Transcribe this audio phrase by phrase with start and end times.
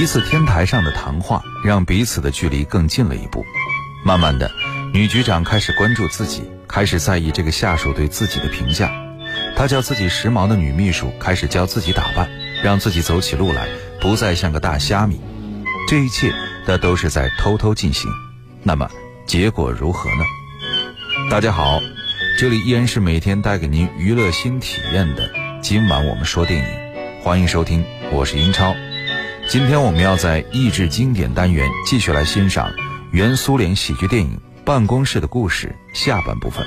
[0.00, 3.44] 一次天台上的谈话，让彼此的距离更近了一步。
[4.02, 4.50] 慢慢的，
[4.94, 8.90] 女局长开始关注自己，开始在意这个下属对自己的评价。
[9.54, 12.30] 她叫自己时髦的女秘书开始教自己打扮，
[12.64, 13.68] 让自己走起路来
[14.00, 15.20] 不再像个大虾米。
[15.86, 16.32] 这一切，
[16.66, 18.10] 那都是在偷偷进行。
[18.62, 18.88] 那么，
[19.26, 20.24] 结果如何呢？
[21.30, 21.78] 大家好，
[22.38, 25.30] 这里依然是每天带给您娱乐新体验的。
[25.60, 28.74] 今晚我们说电影，欢迎收听，我是英超。
[29.50, 32.72] 今天我们要在益智经典单元继续来欣赏
[33.10, 36.64] 原苏联喜剧电影《办公室的故事》下半部分。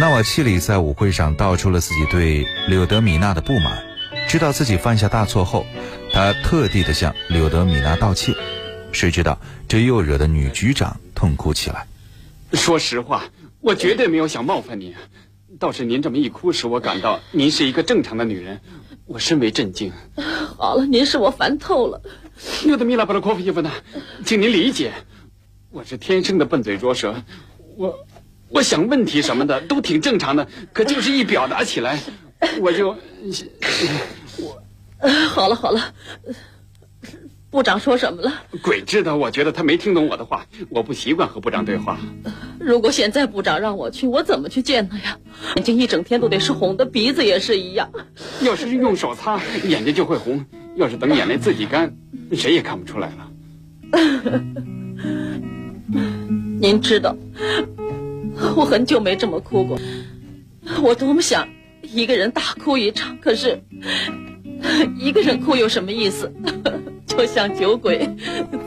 [0.00, 3.84] 纳瓦契里在舞会上道出了自己对柳德米娜的不满，
[4.26, 5.66] 知道自己犯下大错后，
[6.14, 8.34] 他特地的向柳德米娜道歉。
[8.92, 9.38] 谁知道
[9.68, 11.86] 这又惹得女局长痛哭起来。
[12.54, 13.24] 说实话，
[13.60, 14.94] 我绝对没有想冒犯您，
[15.58, 18.62] 倒是您这么一哭，使我感到您是一个正常的女人。
[19.08, 19.90] 我深为震惊。
[20.58, 22.00] 好了，您是我烦透了。
[22.64, 23.72] 纽德米拉·布拉科夫伊夫呢，
[24.24, 24.92] 请您理解，
[25.70, 27.14] 我是天生的笨嘴拙舌，
[27.76, 27.98] 我
[28.50, 31.98] 我想问题什么的都挺正常的，可就是一表达起来，
[32.60, 32.94] 我就
[34.38, 34.62] 我
[35.30, 35.94] 好了好了。
[37.50, 38.42] 部长说什么了？
[38.62, 39.16] 鬼知道！
[39.16, 40.44] 我觉得他没听懂我的话。
[40.68, 41.98] 我不习惯和部长对话。
[42.60, 45.18] 如果现在部长让我去，我怎么去见他呀？
[45.56, 47.90] 眼睛一整天都得是红的，鼻子也是一样。
[48.42, 50.40] 要是用手擦，眼睛就会红；
[50.76, 51.96] 要是等眼泪自己干，
[52.32, 53.30] 谁也看不出来了。
[56.60, 57.16] 您知道，
[58.56, 59.78] 我很久没这么哭过。
[60.82, 61.48] 我多么想
[61.80, 63.62] 一个人大哭一场，可是
[64.98, 66.30] 一个人哭有什么意思？
[67.18, 68.08] 就像酒鬼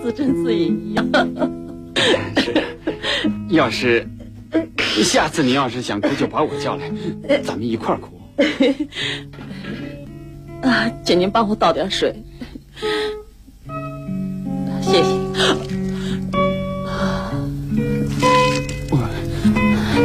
[0.03, 1.07] 自斟自饮一样。
[2.35, 2.53] 是，
[3.47, 4.05] 要是
[5.05, 6.91] 下次你要是想哭，就把我叫来，
[7.41, 8.19] 咱们一块儿哭。
[10.67, 12.13] 啊，请您帮我倒点水，
[14.81, 15.09] 谢谢。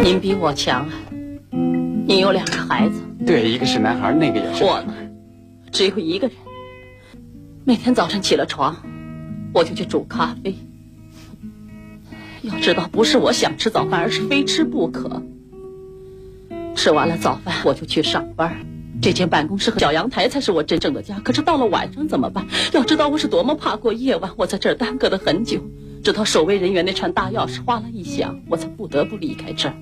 [0.04, 0.92] 您比我强啊，
[1.50, 3.02] 您有两个孩子。
[3.26, 4.62] 对，一个是男孩，那个也是。
[4.62, 4.94] 我呢，
[5.72, 6.36] 只有一个人。
[7.68, 8.76] 每天早晨起了床，
[9.52, 10.54] 我就去煮咖啡。
[12.42, 15.20] 要知道，不是我想吃早饭，而是非吃不可。
[16.76, 18.64] 吃完了早饭，我就去上班。
[19.02, 21.18] 这间办公室和小阳台才是我真正的家。
[21.18, 22.46] 可是到了晚上怎么办？
[22.72, 25.60] 要知道我是多么怕过夜晚，我在这儿耽搁了很久，
[26.04, 29.74] 直到守卫人员那串大钥匙哗啦一响，我才不得不离开这儿。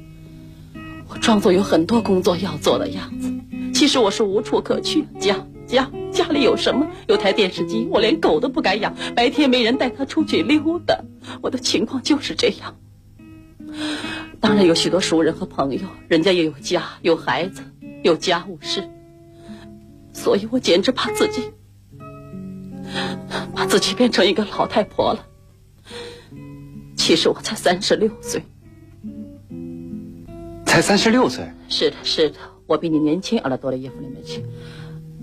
[1.10, 3.30] 我装作有很多工作要做的样子，
[3.74, 5.06] 其实我是无处可去。
[5.20, 5.36] 家。
[5.66, 6.86] 家家里有什么？
[7.08, 8.94] 有台电视机，我连狗都不敢养。
[9.14, 10.98] 白天没人带它出去溜达，
[11.42, 12.76] 我的情况就是这样。
[14.40, 17.62] 当然有许多熟人和朋友，人家也有家有孩子
[18.02, 18.88] 有家务事，
[20.12, 21.50] 所以我简直怕自己
[23.54, 25.26] 把自己变成一个老太婆了。
[26.96, 28.42] 其实我才三十六岁，
[30.64, 31.50] 才三十六岁。
[31.68, 32.36] 是的，是的，
[32.66, 34.44] 我比你年轻，阿拉多的衣服里面去。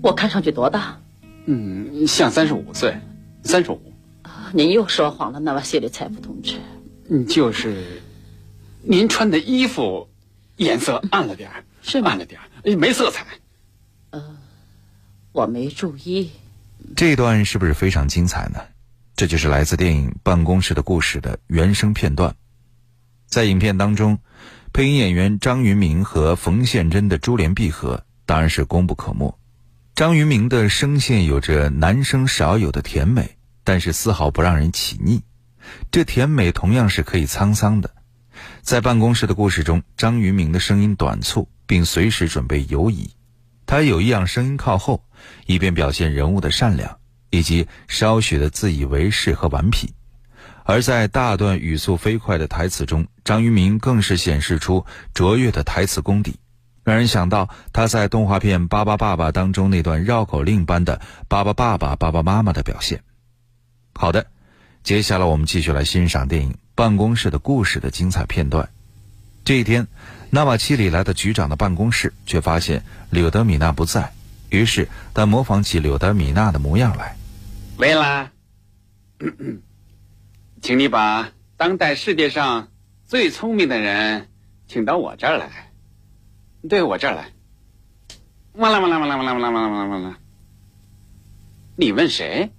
[0.02, 1.00] 我看上去多大？
[1.46, 2.98] 嗯，像三十五岁，
[3.44, 3.80] 三十五。
[4.52, 6.56] 您又说谎了，那瓦谢里采夫同志。
[7.08, 8.02] 嗯，就是，
[8.82, 10.08] 您穿的衣服
[10.56, 13.24] 颜色暗了点儿，是暗了点儿，没色彩。
[14.10, 14.36] 呃，
[15.30, 16.30] 我没注意。
[16.96, 18.60] 这段是不是非常精彩呢？
[19.14, 22.34] 这就是来自电影《办公室的故事》的原声片段。
[23.26, 24.18] 在影片当中，
[24.72, 29.38] 配音演员张云明和冯宪珍的珠联璧合，当然是功不可没。
[30.02, 35.22] 张云明的声线有着男生少有的甜美，但是丝毫不让人起腻。
[35.92, 37.88] 这甜美同样是可以沧桑的。
[38.62, 43.12] 在办公室的故事中，张云明的声音短促，并随时准备游移。
[43.64, 45.04] 他有意让声音靠后，
[45.46, 46.98] 以便表现人物的善良
[47.30, 49.94] 以及稍许的自以为是和顽皮。
[50.64, 56.40] 而在大段语速飞快的台词中，张云明更是显示出卓越的台词功底。
[56.84, 63.02] 让人想到他在动画片《巴巴爸爸》当中那段绕口令般的“巴巴爸爸，巴巴妈妈”的表现。
[63.94, 64.26] 好的，
[64.82, 68.68] 接下来我们继续来欣赏电影《办公室的故事》的精彩片段。
[69.44, 69.86] 这一天，
[70.30, 74.12] 纳瓦奇里来到局长的办公室，却发现柳德米娜不在。
[74.50, 77.16] 于是他模仿起柳德米娜的模样来
[77.78, 78.30] ：“维拉，
[80.60, 82.68] 请你把当代世界上
[83.06, 84.28] 最聪明的人
[84.66, 85.70] 请到我这儿来。”
[86.68, 87.32] 对我这儿来，
[88.54, 90.18] 哇啦哇啦哇啦哇啦哇啦哇啦哇啦！
[91.76, 92.50] 你问谁？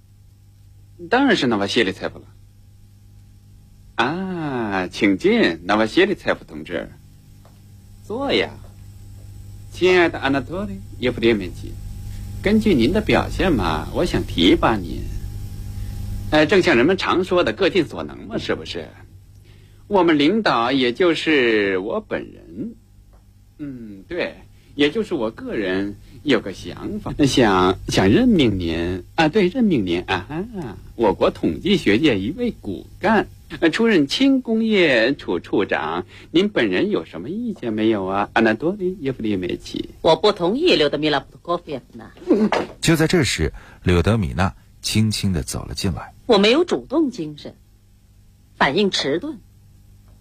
[1.09, 2.25] 当然是纳瓦谢里采夫了。
[3.95, 6.89] 啊，请进，纳瓦谢里采夫同志，
[8.03, 8.50] 坐呀。
[9.71, 11.71] 亲爱的安娜托利耶夫列面基，
[12.44, 15.01] 根据您的表现嘛，我想提拔您。
[16.31, 18.89] 呃，正像人们常说的“各尽所能”嘛，是不是？
[19.88, 22.75] 我们领导也就是我本人，
[23.57, 24.35] 嗯，对，
[24.75, 30.27] 也就是我个人有个想法，想想任命您啊，对，任命您啊，
[30.95, 33.27] 我国统计学界一位骨干。
[33.71, 38.27] 出任轻工业处处长，您本人有什么意见没有啊？
[38.33, 42.11] 安纳多利耶夫列梅奇，我不同意，柳德米拉普托科夫娜。
[42.81, 43.53] 就在这时，
[43.83, 46.15] 柳德米娜轻轻的走了进来。
[46.25, 47.53] 我没有主动精神，
[48.55, 49.38] 反应迟钝，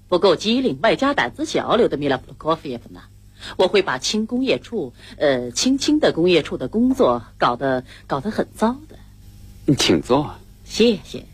[0.09, 1.75] 不够机灵，外加胆子小。
[1.77, 3.09] 柳德米拉普托科夫娜，
[3.57, 8.99] 我会把轻工业处，呃，轻轻的工业处的工作搞得搞得很糟的。
[9.67, 10.35] 你请坐，
[10.65, 11.25] 谢谢。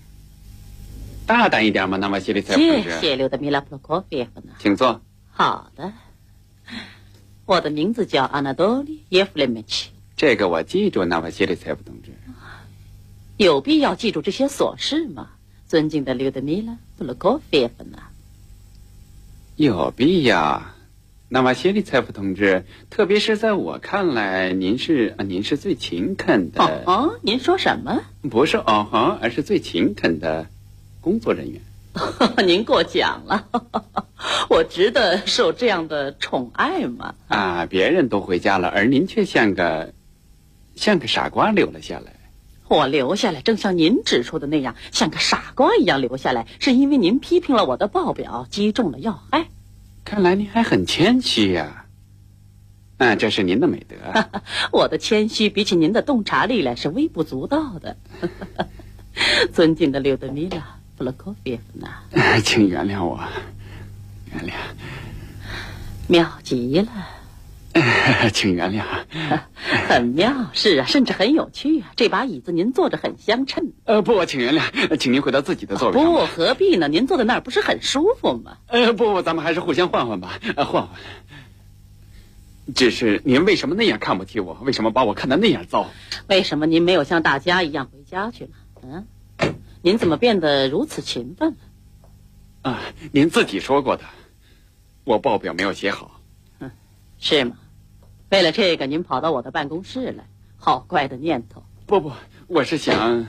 [1.27, 2.91] 大胆一点嘛，那么谢里塞夫同志。
[2.91, 5.01] 谢谢刘德米拉普洛科菲夫娜，请坐。
[5.31, 5.93] 好的，
[7.45, 9.91] 我的名字叫阿纳多利耶夫列梅奇。
[10.17, 12.13] 这个我记住，那么谢里塞夫同志。
[13.37, 15.31] 有必要记住这些琐事吗，
[15.67, 18.09] 尊敬的刘德米拉普洛科菲夫娜？
[19.57, 20.63] 有必要。
[21.31, 26.83] 那么谢利采夫同志，特别是在我看来，您是啊，您是最勤恳的。
[26.87, 28.01] 哦，您说什么？
[28.31, 30.47] 不是哦哈，而是最勤恳的。
[31.01, 31.61] 工作人员，
[32.47, 33.47] 您过奖了，
[34.51, 37.15] 我值得受这样的宠爱吗？
[37.29, 39.93] 啊，别人都回家了，而您却像个
[40.75, 42.15] 像个傻瓜留了下来。
[42.69, 49.49] 我留下来，正像您指出的那样，像个傻瓜一样留下来，是因为您批评了我的报表，击中了要害。
[50.19, 51.85] 看来您还很谦虚呀。
[52.97, 53.94] 那，这是您的美德。
[54.73, 57.97] 我的谦虚比起您的洞察力来是微不足道的。
[59.55, 60.75] 尊敬的柳德米拉。
[60.97, 62.03] 弗洛科菲夫娜，
[62.43, 63.20] 请原谅我，
[64.32, 64.55] 原谅，
[66.09, 66.88] 妙极了，
[68.33, 68.85] 请原谅，
[69.89, 71.93] 很妙，是啊，甚至很有趣啊。
[71.97, 73.73] 这把椅子您坐着很相称。
[73.85, 76.05] 呃，不，请原谅，请您回到自己的座位上。
[76.13, 76.89] 不，何必呢？
[76.89, 78.59] 您坐在那儿不是很舒服吗？
[78.69, 80.89] 呃，不不，咱们还是互相换换吧，换换。
[82.75, 84.55] 只是您为什么那样看不起我？
[84.63, 85.91] 为什么把我看得那样糟？
[86.27, 88.51] 为什么您没有像大家一样回家去呢？
[88.83, 89.07] 嗯。
[89.81, 91.57] 您怎么变得如此勤奋了？
[92.71, 92.81] 啊，
[93.13, 94.05] 您自己说过的，
[95.05, 96.21] 我报表没有写好。
[96.59, 96.71] 嗯，
[97.19, 97.57] 是吗？
[98.31, 100.29] 为了这个，您跑到我的办公室来，
[100.59, 101.63] 好怪的念头！
[101.87, 102.13] 不不，
[102.47, 103.27] 我是想，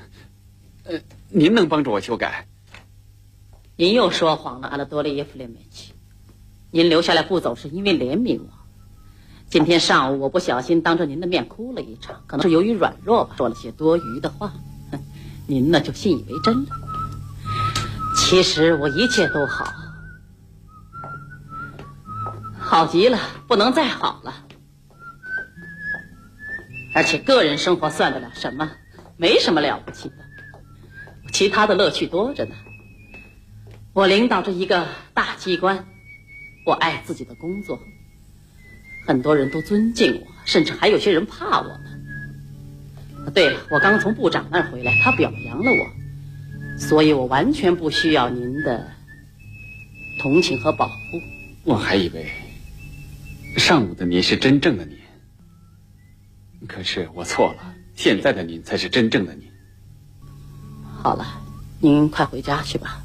[0.83, 0.99] 呃，
[1.29, 2.47] 您能帮助我修改？
[3.77, 5.93] 您又说谎了，阿拉多利耶夫列梅奇。
[6.69, 8.49] 您留下来不走，是因为怜悯我。
[9.49, 14.51] 今天上午，我不小心当着您的面哭了一场，可能是由于软弱吧，说了些多余的话。
[15.47, 16.69] 您呢就信以为真了。
[18.17, 19.65] 其实我一切都好，
[22.59, 23.17] 好极了，
[23.47, 24.35] 不能再好了。
[26.99, 28.71] 而且个人生活算得了什么？
[29.15, 30.15] 没什么了不起的，
[31.31, 32.53] 其他的乐趣多着呢。
[33.93, 35.85] 我领导着一个大机关，
[36.65, 37.79] 我爱自己的工作，
[39.07, 43.31] 很多人都尊敬我，甚至还有些人怕我呢。
[43.33, 48.91] 对了，我刚从部长那儿回来，他表扬了我，所以我完全不需要您的
[50.19, 51.21] 同情和保护。
[51.63, 52.25] 我还以为
[53.55, 54.98] 上午的您是真正的您，
[56.67, 59.49] 可是我错了，现在的您才是真正的您。
[61.01, 61.25] 好了，
[61.79, 63.01] 您快回家去吧，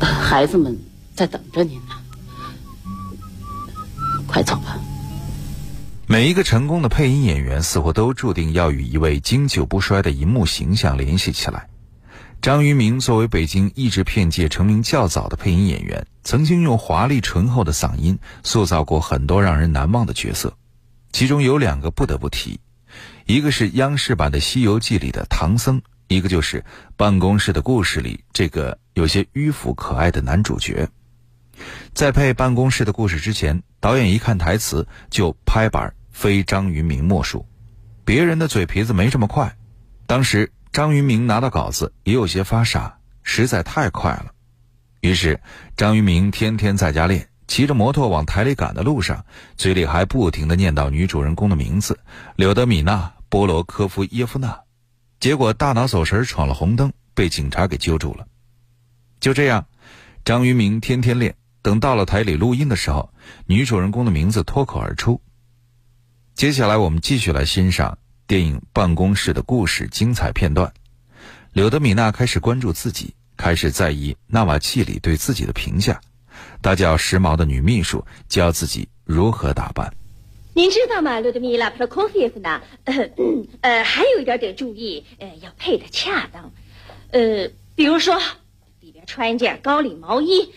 [0.00, 0.78] 孩子们
[1.14, 1.94] 在等着您呢，
[4.26, 4.78] 快走吧。
[6.08, 11.68] 每一个成功的配音演员似乎都注定要与一位经久不衰的银幕形象联系起来。
[12.42, 20.52] 张渝明作为北京译制片界成名较早的配音演员，曾经用华丽醇厚的嗓音塑造过很多让人难忘的角色，
[21.12, 22.58] 其中有两个不得不提，
[23.26, 26.60] 一个是央视版的《西游记》里的唐僧，一个就是
[26.96, 30.88] 《办公室的故事》里这个有些迂腐可爱的男主角。
[31.94, 35.94] 在配《办公室的故事》之前，导演一看台词就拍板。
[36.12, 37.46] 非张云明莫属，
[38.04, 39.56] 别人的嘴皮子没这么快。
[40.06, 44.26] 当时张云明拿到稿子也有些发傻，实在太快了。
[45.00, 45.40] 于是
[45.74, 49.24] 张云明天天在家练，骑着摩托往台里赶的路上，
[49.56, 51.98] 嘴里还不停地念叨女主人公的名字：
[52.36, 54.58] 柳德米娜·波罗科夫耶夫娜。
[55.20, 58.26] 结果大脑走神闯了红灯，被警察给揪住了。
[59.20, 59.66] 就这样，
[60.24, 63.12] 张云明天天练，等到了台里录音的时候，
[63.46, 65.20] 女主人公的名字脱口而出。
[66.34, 70.72] 接下来，我们继续来欣赏电影《办公室的故事》精彩片段。
[71.52, 76.00] 柳德米娜开始关注自己，开始在意纳瓦契里对自己的评价。
[76.60, 79.94] 大叫时髦的女秘书教自己如何打扮。
[80.54, 82.62] 您知道吗，罗德米拉·普罗科菲耶夫娜？
[82.84, 83.10] 呃，
[83.62, 86.52] 呃，还有一点得注意，呃，要配的恰当。
[87.10, 88.20] 呃，比如说，
[88.80, 90.50] 里边穿一件高领毛衣，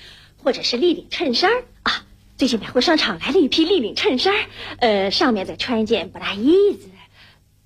[0.43, 1.49] 或者是立领衬衫
[1.83, 2.05] 啊。
[2.37, 4.33] 最近百货商场来了一批立领衬衫，
[4.79, 6.89] 呃，上面再穿一件布拉衣子。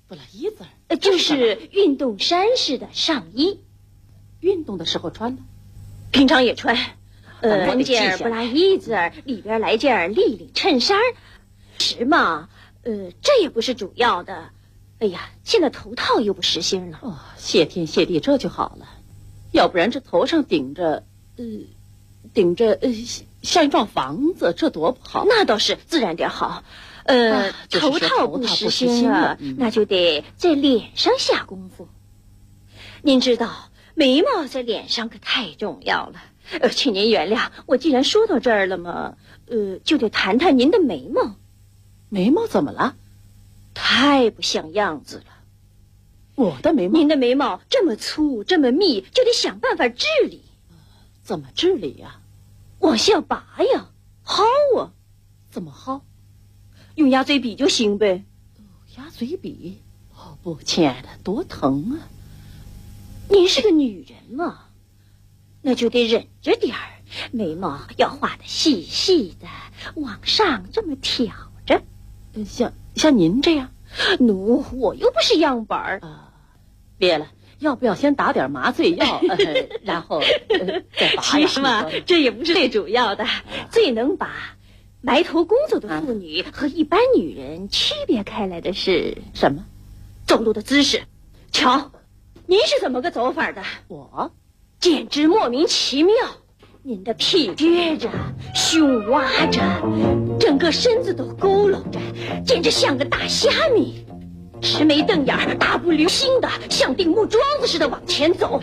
[0.06, 3.58] 布拉衣子，呃，就是运动衫式的上衣。
[4.38, 5.42] 运动的时候穿的，
[6.12, 6.76] 平常也穿。
[7.40, 10.98] 呃，中件布拉衣子里边来件立领衬衫。
[11.78, 12.46] 时髦，
[12.82, 14.50] 呃，这也不是主要的。
[14.98, 16.98] 哎呀，现在头套又不实心了。
[17.02, 18.86] 哦，谢天谢地，这就好了。
[19.50, 21.04] 要不然这头上顶着，
[21.36, 21.44] 呃，
[22.34, 22.92] 顶着呃，
[23.42, 25.24] 像一幢房子，这多不好。
[25.26, 26.62] 那倒是自然点好。
[27.04, 31.88] 呃，头套不实心了，那就得在脸上下功夫。
[33.00, 36.22] 您知道，眉毛在脸上可太重要了。
[36.58, 39.16] 呃，请您原谅，我既然说到这儿了嘛，
[39.46, 41.36] 呃，就得谈谈您的眉毛。
[42.08, 42.96] 眉毛怎么了？
[43.72, 45.24] 太不像样子了。
[46.34, 50.42] 我的眉毛，您的眉毛这么粗这么密，就得想办法治理。
[51.22, 52.20] 怎么治理呀？
[52.80, 53.90] 往下拔呀，
[54.24, 54.42] 薅
[54.78, 54.92] 啊。
[55.50, 56.00] 怎么薅？
[56.96, 58.24] 用鸭嘴笔就行呗。
[58.96, 59.80] 鸭嘴笔？
[60.16, 62.08] 哦不，亲爱的，多疼啊！
[63.28, 64.64] 您是个女人嘛，
[65.62, 66.80] 那就得忍着点儿。
[67.32, 69.48] 眉毛要画的细细的，
[70.00, 71.34] 往上这么挑
[71.66, 71.82] 着。
[72.44, 73.70] 像像您这样，
[74.20, 76.32] 奴我又不是样板儿啊！
[76.98, 77.26] 别了，
[77.58, 79.20] 要不要先打点麻醉药，
[79.82, 80.22] 然后
[80.96, 83.26] 再拔其实嘛，这也不是最主要的。
[83.72, 84.56] 最能把
[85.00, 89.64] 埋头工作的妇女和一般女人区别开来的是什么？
[90.26, 91.02] 走路的姿势。
[91.50, 91.90] 瞧，
[92.46, 93.64] 您是怎么个走法的？
[93.88, 94.30] 我
[94.80, 96.14] 简直莫名其妙。
[96.82, 98.08] 您的屁撅着，
[98.54, 99.60] 胸挖着，
[100.40, 102.00] 整个身子都佝偻着，
[102.46, 104.06] 简直像个大虾米，
[104.62, 108.62] 直眉瞪眼，大步流星的，像钉木桩子似的往前走。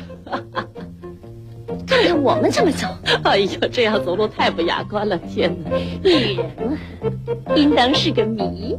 [1.86, 2.88] 看看我们怎么走？
[3.24, 5.18] 哎呀，这样走路太不雅观了！
[5.18, 6.78] 天哪，女人啊，
[7.56, 8.78] 应当是个谜，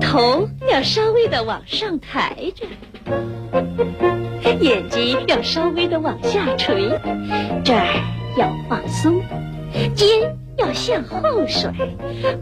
[0.00, 2.66] 头要稍微的往上抬着。
[4.60, 6.88] 眼睛要稍微的往下垂，
[7.64, 7.86] 这儿
[8.36, 9.20] 要放松，
[9.94, 10.08] 肩
[10.56, 11.72] 要向后甩，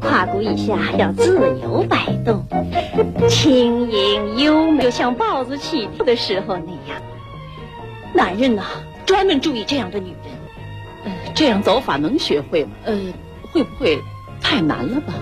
[0.00, 2.44] 胯骨以下要自由摆动，
[3.28, 7.02] 轻盈优美，就像豹子起跳的时候那样。
[8.12, 8.62] 男人呐，
[9.06, 10.18] 专门注意这样的女人。
[11.04, 12.70] 呃，这样走法能学会吗？
[12.84, 12.99] 呃，
[13.52, 14.00] 会不会
[14.40, 15.14] 太难了吧？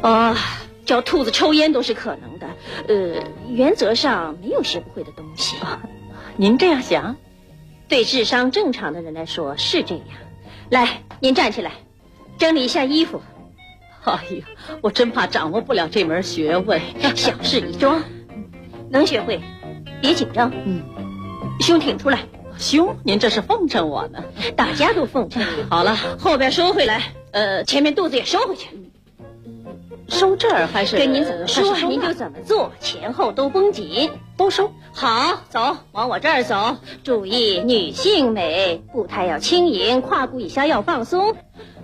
[0.00, 0.36] 啊，
[0.86, 2.46] 教兔子抽烟都是可能的。
[2.88, 5.56] 呃，原则上没有学不会的东西。
[6.36, 7.16] 您这样想，
[7.88, 10.04] 对智商正常的人来说是这样。
[10.70, 11.72] 来，您站起来，
[12.38, 13.20] 整理一下衣服。
[14.04, 14.46] 哎呀，
[14.80, 16.80] 我真怕掌握不了这门学问。
[17.14, 18.02] 小事一桩，
[18.88, 19.40] 能学会，
[20.00, 20.50] 别紧张。
[20.64, 20.82] 嗯，
[21.60, 22.20] 胸挺出来。
[22.58, 22.96] 胸？
[23.04, 24.24] 您这是奉承我呢？
[24.56, 25.42] 大家都奉承。
[25.70, 27.02] 好了，后边收回来。
[27.30, 28.68] 呃，前面肚子也收回去。
[30.08, 35.42] 收这儿还是跟您怎么说您就怎么做，前后都绷紧，都收好。
[35.50, 41.36] 走，往我这儿走，注意女性美，步态要轻盈，胯骨以下要放松。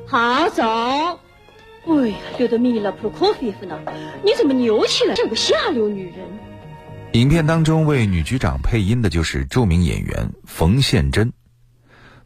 [0.07, 0.63] 好，走。
[0.65, 3.79] 哎呀，刘德米拉普科菲夫呢，
[4.23, 6.15] 你怎么扭起来，像个下流女人？
[7.15, 11.33] 影片当中为女局长配音的就是著名演员冯宪珍。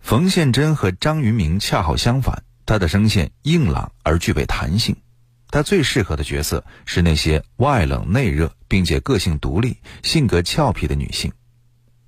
[0.01, 4.97] 冯宪珍和张云明恰好相反，她的声线硬朗而具备弹性。
[5.51, 11.31] 她最适合的角色是那些外冷内热，并且个性独立、性格俏皮的女性。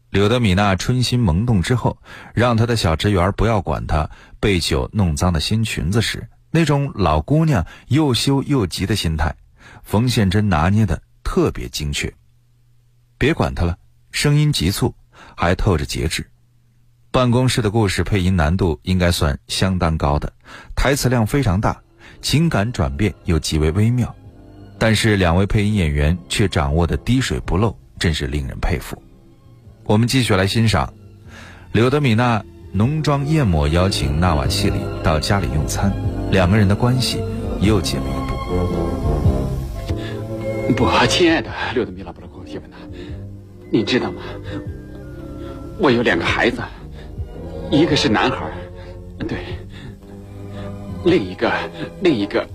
[0.09, 1.99] 柳德米娜春心萌动之后，
[2.33, 4.09] 让她的小职员不要管她
[4.41, 9.37] 被酒弄脏的新裙子时，那种老姑娘又羞又急的心态，
[9.83, 12.15] 冯宪珍拿捏的特别精确。
[13.21, 13.77] 别管他了，
[14.13, 14.95] 声音急促，
[15.37, 16.27] 还透着节制。
[17.11, 20.33] 办公室的故事配音难度应该算相当高的，
[20.75, 21.79] 台词量非常大。
[22.23, 24.15] 情感转变又极为微妙，
[24.79, 28.97] 但是两位配音演员却掌握的滴水不漏，真是令人佩服。
[29.85, 30.91] 我们继续来欣赏，
[31.73, 35.93] 柳德米娜浓妆艳抹邀请纳瓦契里到家里用餐，
[36.31, 37.23] 两个人的关系
[37.61, 38.35] 又进了一步。
[40.75, 42.30] 不，亲爱的柳德米拉布拉科谢文娜，
[43.71, 44.23] 你知道吗？
[45.79, 46.61] 我有两个孩子，
[47.71, 48.51] 一个是男孩，
[49.27, 49.39] 对。
[51.05, 51.51] 另一个，
[52.03, 52.47] 另一个，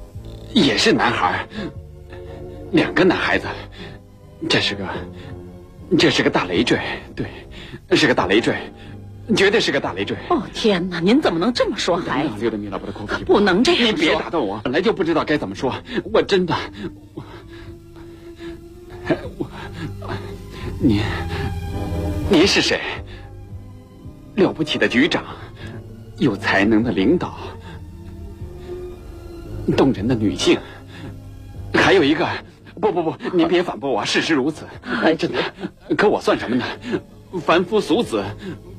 [0.53, 1.47] 也是男孩
[2.71, 3.47] 两个男孩子，
[4.47, 4.87] 这是个，
[5.97, 6.79] 这是个大累赘，
[7.15, 7.27] 对，
[7.97, 8.55] 是个大累赘。
[9.35, 10.15] 绝对是个大累赘。
[10.29, 12.51] 哦天哪，您怎么能这么说孩子？
[13.25, 13.91] 不能这样说。
[13.91, 15.73] 你别打断我，本来就不知道该怎么说。
[16.13, 16.55] 我真的，
[17.15, 17.23] 我，
[19.39, 19.49] 我，
[20.79, 21.01] 您，
[22.29, 22.79] 您是谁？
[24.35, 25.23] 了不起的局长，
[26.17, 27.37] 有才能的领导，
[29.77, 30.59] 动人的女性，
[31.73, 32.27] 还有一个，
[32.81, 34.65] 不不不，您别反驳我，事实如此，
[35.17, 35.39] 真的。
[35.95, 36.65] 可我算什么呢？
[37.41, 38.23] 凡夫俗子。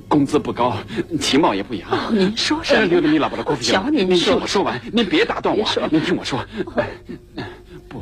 [0.09, 0.77] 工资不高，
[1.21, 1.91] 其貌也不扬。
[1.91, 2.87] 哦，您说什么？
[2.87, 5.67] 留着你老婆的姑父瞧您您听我说完，您别打断我。
[5.91, 6.39] 您听我说，
[7.89, 8.01] 不，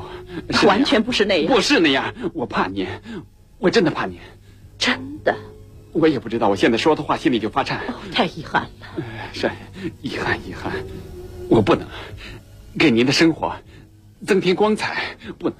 [0.66, 1.54] 完全不是那样。
[1.54, 2.86] 不是那样，我怕您，
[3.58, 4.18] 我真的怕您。
[4.78, 5.36] 真的？
[5.92, 7.80] 我也不知道，我现在说的话心里就发颤。
[8.12, 9.04] 太遗憾了。
[9.32, 9.50] 是，
[10.02, 10.72] 遗憾，遗憾。
[11.48, 11.86] 我不能
[12.78, 13.56] 给您的生活
[14.26, 15.58] 增添光彩，不能。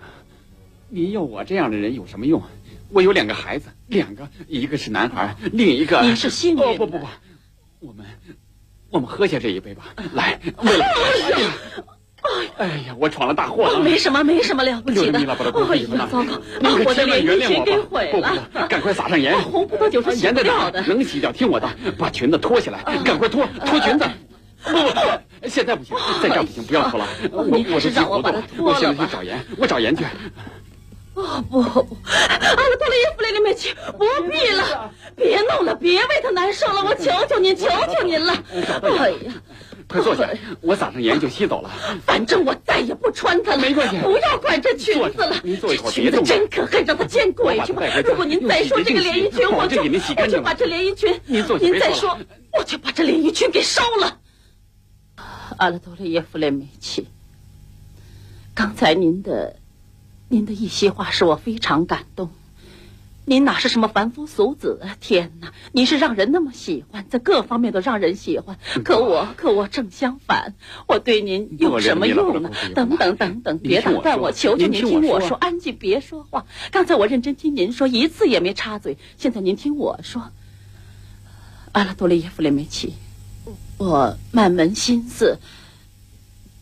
[0.89, 2.43] 您要我这样的人有什么用？
[2.91, 6.63] 我有两个孩子，两个，一个是男孩，另一个您是幸运。
[6.63, 7.07] 哦不不不，
[7.81, 8.07] 我们
[8.91, 9.95] 我们喝下这一杯吧。
[10.13, 10.85] 来， 为了
[12.57, 13.78] 哎呀，我闯了大祸了。
[13.81, 15.19] 没什么，没什么了不起的。
[15.19, 16.40] 哎呀，糟糕，
[16.85, 18.66] 我的连衣裙给毁了。
[18.69, 19.38] 赶快撒上盐。
[19.40, 20.71] 红不多久是盐在哪？
[20.87, 24.04] 能洗掉，听我的，把裙子脱下来，赶快脱，脱裙子。
[24.64, 27.07] 不不不，现在不行，在这不行，不要脱了。
[27.31, 30.04] 我我我把它脱了我现在去找盐，我找盐去。
[31.14, 38.33] 哦不不，阿拉多耶夫雷里面去，不必了，别弄了，别为他难受了，我求求您，求求您了。
[38.83, 39.33] 哎呀，
[39.95, 40.29] 快坐下，
[40.61, 41.71] 我撒上盐就吸走了。
[42.05, 45.37] 反正我再也不穿它了，没关系，不要管这裙子了。
[45.45, 47.83] 您坐一会儿，裙子真可恨，让它见鬼去吧。
[48.05, 49.81] 如果您再说这个连衣裙，我就
[50.21, 52.19] 我就把这连衣裙，您坐您再说，
[52.59, 54.19] 我就把这连衣裙给烧了。
[55.59, 57.07] 阿拉多耶夫列梅奇，
[58.53, 59.57] 刚才您的。
[60.27, 62.31] 您的一席话使我非常感动。
[63.26, 64.81] 您哪是什么凡夫俗子？
[65.00, 68.59] 天哪，您是让人那么喜欢，在各方面都让人喜欢。
[68.85, 70.54] 可我，可我正相反。
[70.87, 72.50] 我对您有什么用呢？
[72.75, 76.47] 等等等等，别打断我，求求您听我说，安静，别说话。
[76.71, 78.99] 刚才我认真听您说，一次也没插嘴。
[79.16, 80.31] 现在您听我说，
[81.72, 82.94] 阿拉多利耶夫列梅奇，
[83.79, 85.38] 我满门心思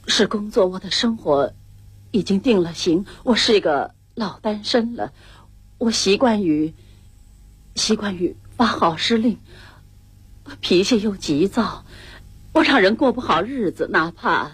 [0.06, 1.52] 是工作，我的生活。
[2.14, 5.12] 已经定了型，我是一个老单身了，
[5.82, 6.72] 我习惯于
[7.74, 9.36] 习惯于发号施令，
[10.60, 11.84] 脾气又急躁，
[12.52, 14.52] 我让人过不好日子，哪怕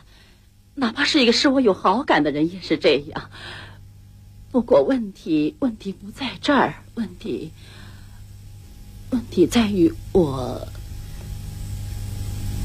[0.74, 3.30] 哪怕是一个使我有好感的人也是这样。
[4.50, 7.52] 不过问题问题不在这儿，问题
[9.10, 10.66] 问题在于我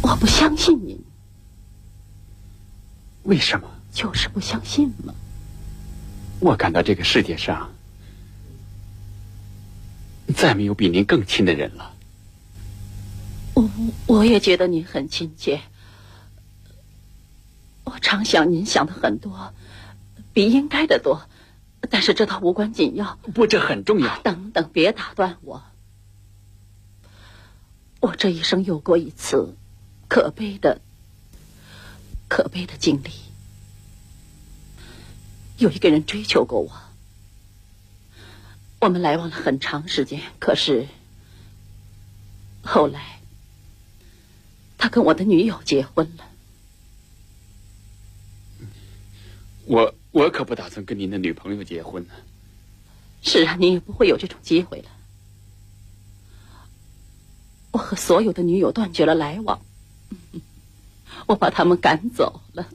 [0.03, 0.97] 我不相信您，
[3.23, 3.69] 为什么？
[3.91, 5.13] 就是不相信嘛。
[6.39, 7.72] 我感到这个世界上
[10.33, 11.93] 再没有比您更亲的人了。
[13.53, 13.69] 我
[14.07, 15.61] 我也觉得您很亲切。
[17.83, 19.53] 我常想您想的很多，
[20.33, 21.27] 比应该的多，
[21.89, 23.19] 但是这倒无关紧要。
[23.33, 24.19] 不，这很重要。
[24.21, 25.63] 等等，别打断我。
[27.99, 29.55] 我这一生有过一次
[30.07, 30.81] 可悲的、
[32.27, 33.11] 可悲的经历。
[35.57, 36.71] 有一个人追求过我，
[38.83, 40.21] 我们来往了很长时间。
[40.39, 40.87] 可是
[42.61, 43.21] 后来，
[44.77, 46.25] 他跟我的女友结婚了。
[49.65, 52.13] 我我可不打算跟您的女朋友结婚呢。
[53.21, 54.89] 是啊，你也不会有这种机会了。
[57.71, 59.61] 我和所有的女友断绝了来往，
[61.25, 62.67] 我把他们赶走了，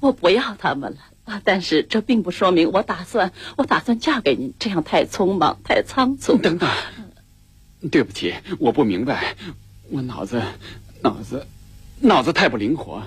[0.00, 0.98] 我不要他们了。
[1.44, 6.36] 但是这并不说明我打算，我打算嫁给您，这样太匆忙，太仓促。
[6.38, 6.68] 等等，
[7.90, 9.36] 对不起，我不明白，
[9.90, 10.42] 我脑子，
[11.02, 11.46] 脑子，
[12.00, 13.02] 脑子太不灵活。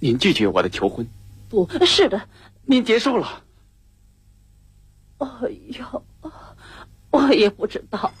[0.00, 1.08] 您拒绝我的求婚？
[1.48, 2.22] 不是的，
[2.66, 3.42] 您接受了。
[5.18, 5.26] 哎
[5.78, 6.04] 呦，
[7.10, 8.12] 我也不知道。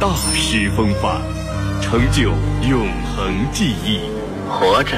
[0.00, 1.22] 大师风范，
[1.80, 2.30] 成就
[2.68, 4.17] 永恒记忆。
[4.48, 4.96] 活着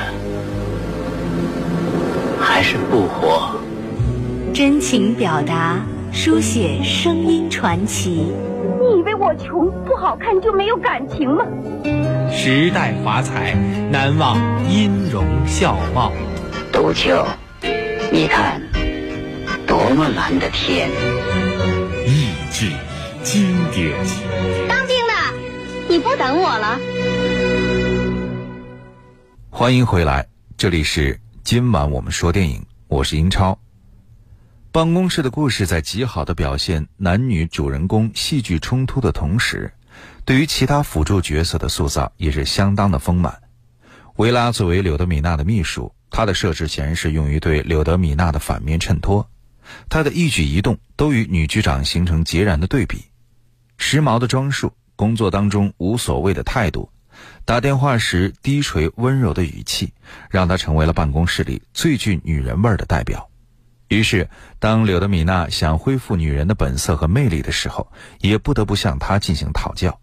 [2.40, 3.56] 还是不活？
[4.54, 5.80] 真情表达，
[6.12, 8.32] 书写声音传奇。
[8.80, 11.44] 你以为我穷不好看就没有感情吗？
[12.32, 13.54] 时代华彩，
[13.90, 16.12] 难忘音容笑貌。
[16.72, 17.24] 杜秋，
[18.10, 18.60] 你看，
[19.66, 20.88] 多么蓝的天！
[22.06, 22.66] 意志
[23.22, 23.94] 经典。
[24.68, 25.12] 当兵的，
[25.88, 26.78] 你不等我了？
[29.60, 33.58] 欢迎回来，这里是今晚我们说电影，我是英超。
[34.72, 39.70] 办公室的故事在极好的表现男女主人公戏剧冲突的同时，
[40.24, 43.38] 对于其他辅助角色的塑造也是相当的丰满。
[44.16, 49.28] 维拉作为柳德米娜的秘书，她的设置显然是用于对柳德米娜的反面衬托，
[49.90, 53.04] 她的一举一动都与女局长形成截然的对比。
[53.76, 56.90] 时髦的装束，工作当中无所谓的态度。
[57.44, 59.92] 打电话时低垂温柔的语气，
[60.30, 63.28] 让她成为了办公室里最具女人味的代表。
[63.88, 64.28] 于是，
[64.60, 70.00] 当柳德米娜想恢复女人的本色和魅力的时候，也不得不向她进行讨教。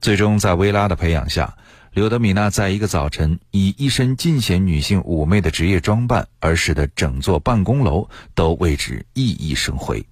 [0.00, 1.54] 最终，在薇拉的培养下，
[1.92, 10.06] 柳德米娜在一个早晨以一身尽显女性妩媚的职业装扮，而使得整座办公楼都为之熠熠生辉。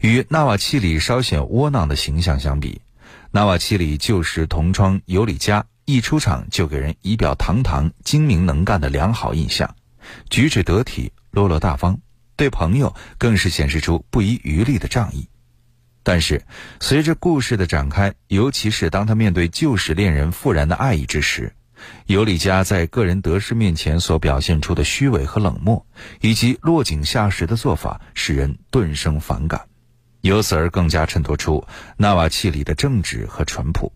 [0.00, 2.82] 与纳瓦契里稍显窝囊的形象相比，
[3.34, 9.74] 纳瓦契里旧时同窗尤里加一出场就给人仪表堂堂、精明能干的良好印象，
[10.30, 11.98] 举止得体、落落大方，
[12.36, 15.28] 对朋友更是显示出不遗余力的仗义。
[16.04, 16.44] 但是，
[16.78, 21.52] 随着故事的展开，尤其是当他面对旧时恋人复燃的爱意之时，
[22.06, 25.84] 尤里加在个人得失面前所表现出的虚伪和冷漠，
[26.20, 29.60] 以及落井下石的做法，使人顿生反感。
[30.24, 31.62] 由此而更加衬托出
[31.98, 33.92] 纳瓦契里的正直和淳朴，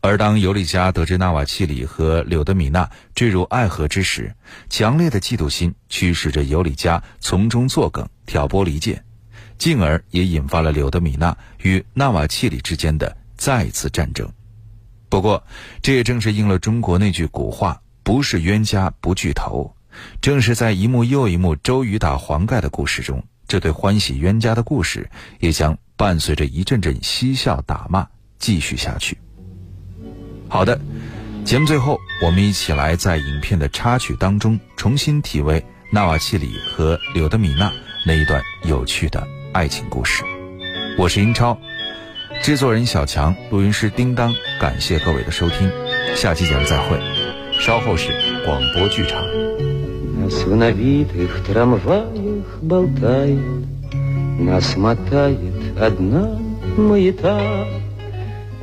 [0.00, 4.32] 而当尤里加得知纳瓦契里和柳德米娜坠入爱河之时，
[4.70, 9.04] 强烈的嫉妒心驱使着尤里加从中作梗，挑拨离间，
[9.58, 14.30] 进而也引发了柳德米娜与纳瓦契里之间的再次战争。
[15.08, 15.42] 不过，
[15.82, 19.74] 这也正是应了中国那句古话：“不是冤家不聚头。”
[20.22, 23.24] 正是在一幕又一幕周瑜打黄盖的故事中。
[23.48, 25.08] 这对欢喜冤家的故事，
[25.40, 29.18] 也将伴随着一阵阵嬉笑打骂继续下去。
[30.48, 30.80] 好的，
[31.44, 37.72] 节目最后，我们一起来在影片的插曲当中重新体味纳瓦契里和柳德米娜
[38.04, 40.22] 那一段有趣的爱情故事。
[40.98, 41.58] 我是英超，
[42.42, 45.70] 制作人小强，录音师叮当，感谢各位的收听，
[46.14, 47.00] 下期节目再会。
[47.60, 48.08] 稍后是
[48.44, 49.65] 广播剧场。
[50.26, 53.64] Нас в набитых трамваях болтает,
[54.40, 56.40] Нас мотает одна
[56.76, 57.64] маята,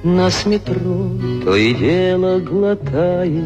[0.04, 1.08] Нас метро
[1.45, 3.45] то и дело глотает,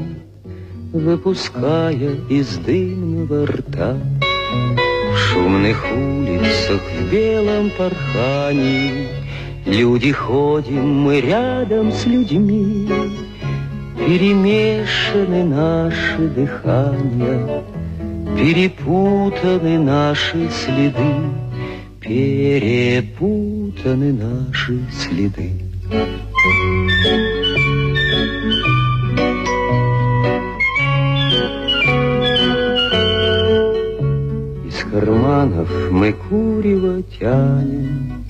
[0.91, 3.95] Выпуская из дымного рта.
[5.13, 9.09] В шумных улицах в белом порхании
[9.67, 12.89] Люди ходим, мы рядом с людьми,
[13.95, 17.61] Перемешаны наши дыхания—
[18.37, 21.11] Перепутаны наши следы,
[21.99, 23.33] перепутаны
[24.13, 25.53] наши следы.
[34.67, 38.23] Из карманов мы курево тянем,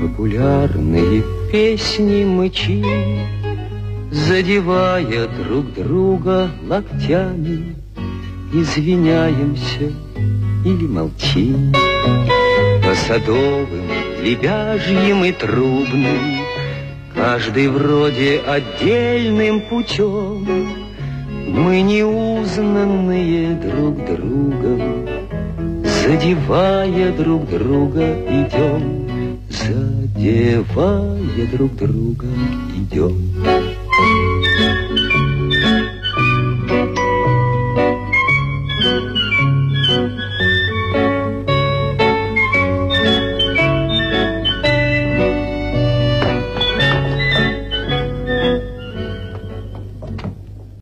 [0.00, 2.84] Популярные песни мычим,
[4.10, 7.76] Задевая друг друга локтями
[8.52, 9.92] извиняемся
[10.64, 11.72] или молчим.
[12.84, 13.88] По садовым,
[14.22, 16.40] лебяжьим и трубным
[17.14, 20.46] Каждый вроде отдельным путем.
[21.46, 25.08] Мы неузнанные друг другом
[25.84, 29.06] Задевая друг друга идем.
[29.50, 32.26] Задевая друг друга
[32.74, 33.30] идем